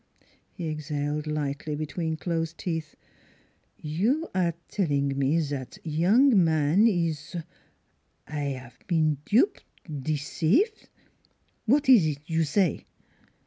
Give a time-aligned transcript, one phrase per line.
[0.01, 2.95] "Ah h h!" he exhaled lightly between closed teeth.'
[3.99, 7.35] You aire telling me zat young man ees
[8.27, 9.59] I 'ave been dupe
[10.01, 10.89] deceive?
[11.67, 12.87] Wat ees zis you say?"